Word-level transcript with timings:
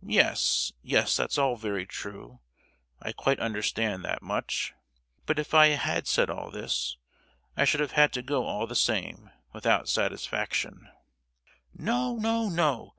"Yes—yes, 0.00 1.14
that's 1.18 1.36
all 1.36 1.54
very 1.54 1.84
true, 1.84 2.40
I 3.02 3.12
quite 3.12 3.38
understand 3.38 4.02
that 4.02 4.22
much! 4.22 4.72
but 5.26 5.38
if 5.38 5.52
I 5.52 5.66
had 5.76 6.06
said 6.08 6.30
all 6.30 6.50
this, 6.50 6.96
I 7.54 7.66
should 7.66 7.80
have 7.80 7.92
had 7.92 8.14
to 8.14 8.22
go 8.22 8.46
all 8.46 8.66
the 8.66 8.74
same, 8.74 9.30
without 9.52 9.86
satisfaction!" 9.86 10.88
"No, 11.74 12.16
no, 12.16 12.48
no! 12.48 12.86